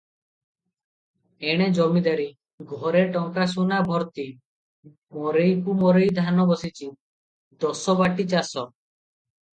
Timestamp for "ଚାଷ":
8.35-8.69